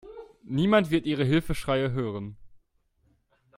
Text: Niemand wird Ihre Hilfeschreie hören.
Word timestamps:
Niemand 0.47 0.89
wird 0.89 1.05
Ihre 1.05 1.23
Hilfeschreie 1.25 1.91
hören. 1.91 2.35